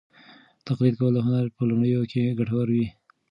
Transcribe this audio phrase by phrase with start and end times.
[0.67, 2.85] تقلید کول د هنر په لومړیو کې ګټور وي.